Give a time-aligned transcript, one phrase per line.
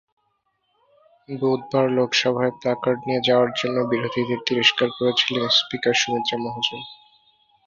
[1.29, 6.81] বুধবার লোকসভায় প্ল্যাকার্ড নিয়ে যাওয়ার জন্য বিরোধীদের তিরস্কার করেছিলেন স্পিকার সুমিত্রা মহাজন।